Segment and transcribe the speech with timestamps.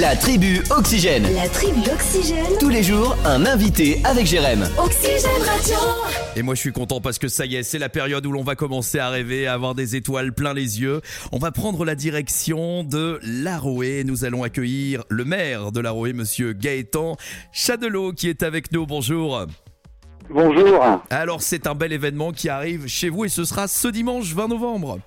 [0.00, 1.26] La tribu Oxygène.
[1.34, 2.46] La tribu Oxygène.
[2.58, 4.66] Tous les jours, un invité avec Jérém.
[4.78, 5.76] Oxygène Radio.
[6.34, 8.42] Et moi je suis content parce que ça y est, c'est la période où l'on
[8.42, 11.02] va commencer à rêver, à avoir des étoiles plein les yeux.
[11.30, 14.04] On va prendre la direction de l'Aroé.
[14.06, 17.18] Nous allons accueillir le maire de l'Aroé, monsieur Gaëtan
[17.52, 18.86] Chadelot, qui est avec nous.
[18.86, 19.44] Bonjour.
[20.30, 21.02] Bonjour.
[21.10, 24.48] Alors c'est un bel événement qui arrive chez vous et ce sera ce dimanche 20
[24.48, 25.00] novembre.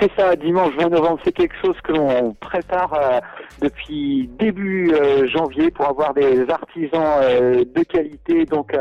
[0.00, 3.20] C'est ça, dimanche 20 novembre, c'est quelque chose que l'on prépare euh,
[3.60, 8.44] depuis début euh, janvier pour avoir des artisans euh, de qualité.
[8.44, 8.76] Donc,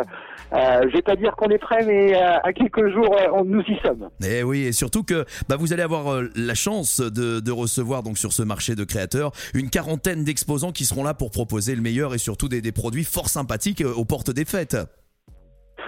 [0.51, 4.09] je vais pas dire qu'on est prêt, mais à quelques jours, on, nous y sommes.
[4.23, 8.33] Et oui, et surtout que bah, vous allez avoir la chance de, recevoir donc sur
[8.33, 12.19] ce marché de créateurs une quarantaine d'exposants qui seront là pour proposer le meilleur et
[12.19, 14.77] surtout des, des produits fort sympathiques aux portes des fêtes.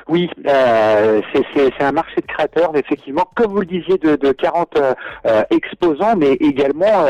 [0.10, 4.76] Oui, euh, c'est- un marché de créateurs, effectivement, comme vous le disiez, de, de 40
[4.78, 4.94] euh,
[5.28, 7.06] euh, exposants, mais également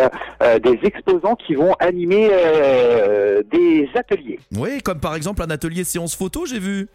[0.64, 2.30] des exposants qui vont animer
[3.52, 4.40] des ateliers.
[4.56, 6.88] Oui, comme par exemple un atelier séance photo, j'ai vu.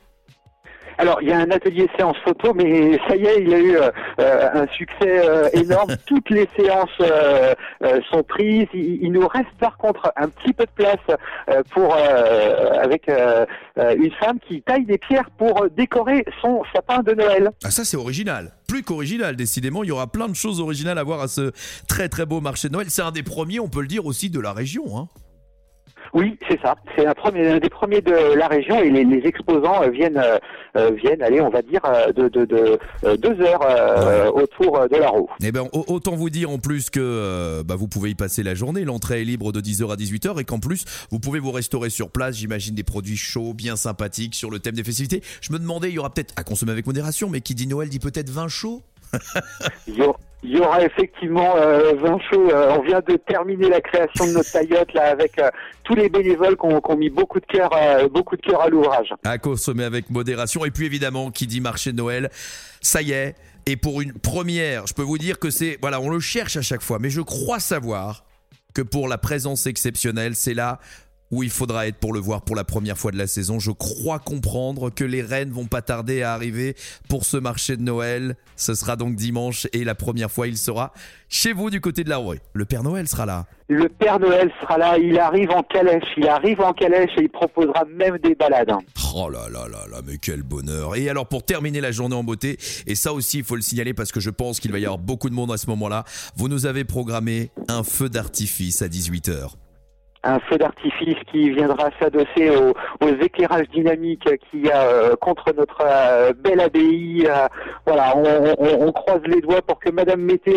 [0.98, 3.58] Alors, il y a un atelier séance photo, mais ça y est, il y a
[3.58, 5.94] eu euh, un succès euh, énorme.
[6.06, 7.54] Toutes les séances euh,
[8.10, 8.68] sont prises.
[8.74, 10.96] Il, il nous reste par contre un petit peu de place
[11.72, 17.50] pour avec une femme qui taille des pierres pour décorer son sapin de Noël.
[17.64, 18.52] Ah ça c'est original.
[18.68, 21.52] Plus qu'original, décidément, il y aura plein de choses originales à voir à ce
[21.86, 22.86] très très beau marché de Noël.
[22.88, 24.98] C'est un des premiers, on peut le dire aussi, de la région.
[24.98, 25.08] Hein.
[26.14, 26.76] Oui, c'est ça.
[26.96, 30.16] C'est un, premier, un des premiers de la région et les, les exposants euh, viennent
[30.16, 30.38] euh,
[30.76, 31.80] euh, viennent aller, on va dire,
[32.16, 32.78] de, de, de
[33.16, 35.28] deux heures euh, autour de la roue.
[35.42, 38.42] Eh ben, au- autant vous dire en plus que euh, bah, vous pouvez y passer
[38.44, 38.84] la journée.
[38.84, 42.10] L'entrée est libre de 10h à 18h et qu'en plus, vous pouvez vous restaurer sur
[42.10, 42.36] place.
[42.36, 45.20] J'imagine des produits chauds, bien sympathiques sur le thème des festivités.
[45.40, 47.88] Je me demandais, il y aura peut-être à consommer avec modération, mais qui dit Noël
[47.88, 48.82] dit peut-être vin chaud?
[49.88, 52.50] Il y aura, il y aura effectivement euh, vin chaud.
[52.50, 55.48] Euh, on vient de terminer la création de notre taillotte là avec euh,
[55.84, 58.60] tous les bénévoles qui ont, qui ont mis beaucoup de cœur, euh, beaucoup de cœur
[58.60, 59.08] à l'ouvrage.
[59.24, 60.64] à consommer avec modération.
[60.66, 62.28] Et puis évidemment, qui dit marché de Noël,
[62.82, 63.34] ça y est.
[63.66, 66.62] Et pour une première, je peux vous dire que c'est, voilà, on le cherche à
[66.62, 68.24] chaque fois, mais je crois savoir
[68.74, 70.78] que pour la présence exceptionnelle, c'est là
[71.30, 73.58] où il faudra être pour le voir pour la première fois de la saison.
[73.58, 76.76] Je crois comprendre que les rennes vont pas tarder à arriver
[77.08, 78.36] pour ce marché de Noël.
[78.56, 80.92] Ce sera donc dimanche et la première fois, il sera
[81.28, 82.40] chez vous du côté de la Rouée.
[82.52, 83.46] Le Père Noël sera là.
[83.68, 84.98] Le Père Noël sera là.
[84.98, 86.04] Il arrive en calèche.
[86.16, 88.72] Il arrive en calèche et il proposera même des balades.
[89.14, 90.96] Oh là là là là, mais quel bonheur.
[90.96, 93.94] Et alors pour terminer la journée en beauté, et ça aussi il faut le signaler
[93.94, 96.04] parce que je pense qu'il va y avoir beaucoup de monde à ce moment-là,
[96.36, 99.54] vous nous avez programmé un feu d'artifice à 18h.
[100.24, 102.74] Un feu d'artifice qui viendra s'adosser aux,
[103.22, 107.26] éclairages dynamiques qu'il y a euh, contre notre euh, belle abbaye.
[107.26, 107.46] Euh,
[107.86, 110.56] voilà, on, croise les doigts pour que Madame Météo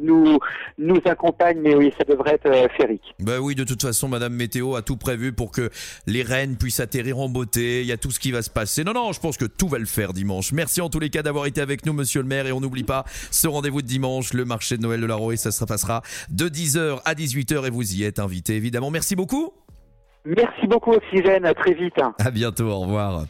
[0.00, 3.14] nous accompagne, mais oui, ça devrait être féerique.
[3.20, 5.70] Bah oui, de toute façon, Madame Météo a tout prévu pour que
[6.06, 7.82] les rennes puissent atterrir en beauté.
[7.82, 8.84] Il y a tout ce qui va se passer.
[8.84, 10.52] Non, non, je pense que tout va le faire dimanche.
[10.52, 12.46] Merci en tous les cas d'avoir été avec nous, Monsieur le Maire.
[12.46, 15.36] Et on n'oublie pas ce rendez-vous de dimanche, le marché de Noël de la Roée.
[15.36, 18.90] Ça se passera de 10h à 18h et vous y êtes invité, évidemment.
[19.02, 19.52] Merci beaucoup.
[20.24, 22.00] Merci beaucoup Oxygène, à très vite.
[22.20, 22.68] À bientôt.
[22.68, 23.24] Au revoir.